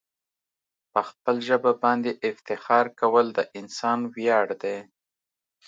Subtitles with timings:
[0.93, 4.77] په خپل ژبه باندي افتخار کول د انسان ویاړ دی.